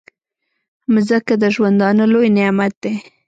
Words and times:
مځکه 0.93 1.33
د 1.41 1.43
ژوندانه 1.55 2.03
لوی 2.13 2.27
نعمت 2.37 2.73
دی. 2.83 2.93